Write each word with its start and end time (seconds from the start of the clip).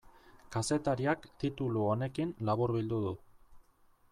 Kazetariak 0.53 1.27
titulu 1.43 1.83
honekin 1.91 2.33
laburbildu 2.51 3.03
du. 3.05 3.13